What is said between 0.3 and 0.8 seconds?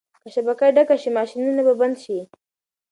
شبکه